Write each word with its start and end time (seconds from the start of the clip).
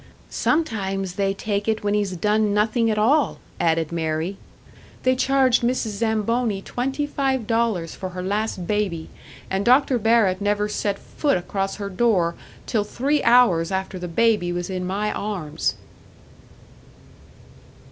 "Sometimes 0.31 1.13
they 1.13 1.31
take 1.31 1.67
it 1.67 1.83
when 1.83 1.93
he's 1.93 2.15
done 2.15 2.55
nothin' 2.55 2.89
at 2.89 2.97
all," 2.97 3.37
added 3.59 3.91
Mary. 3.91 4.35
"They 5.03 5.15
charged 5.15 5.61
Mrs. 5.61 5.89
Zamboni 5.99 6.63
twenty 6.63 7.05
five 7.05 7.45
dollars 7.45 7.93
for 7.93 8.09
her 8.09 8.23
last 8.23 8.65
baby 8.65 9.09
and 9.47 9.63
Dr. 9.63 9.99
Barrett 9.99 10.41
never 10.41 10.67
set 10.67 10.97
foot 10.97 11.37
across 11.37 11.75
her 11.75 11.91
door 11.91 12.33
till 12.65 12.83
three 12.83 13.21
hours 13.21 13.71
after 13.71 13.99
the 13.99 14.07
baby 14.07 14.51
was 14.51 14.71
in 14.71 14.87
my 14.87 15.11
arms!" 15.13 15.75